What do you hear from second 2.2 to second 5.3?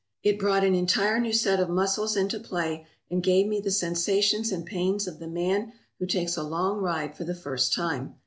play and gave me the sensations and pains of the